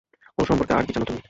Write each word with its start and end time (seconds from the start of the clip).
ওঁর 0.37 0.45
সম্পর্কে 0.47 0.73
আর 0.73 0.83
কী 0.87 0.91
জান 0.93 1.03
তুমি? 1.03 1.19